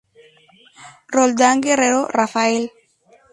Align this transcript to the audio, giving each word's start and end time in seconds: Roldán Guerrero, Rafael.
Roldán 1.15 1.57
Guerrero, 1.65 2.01
Rafael. 2.17 2.63